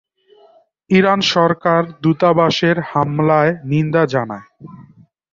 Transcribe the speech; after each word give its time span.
Iran 0.89 1.19
সরকার 1.33 1.81
দূতাবাসের 2.01 2.77
হামলায় 2.89 3.51
নিন্দা 3.63 4.03
জানায়। 4.05 4.45